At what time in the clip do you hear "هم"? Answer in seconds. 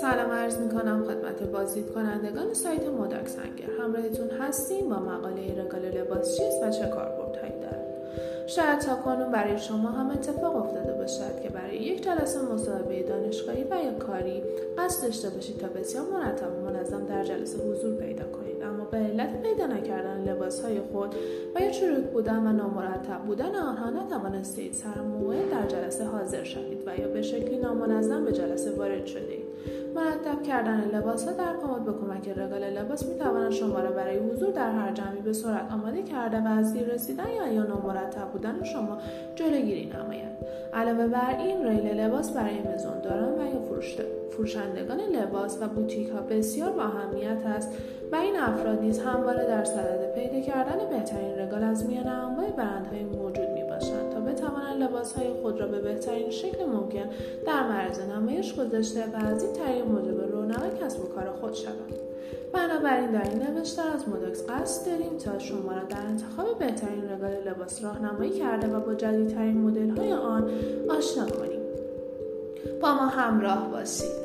9.88-10.10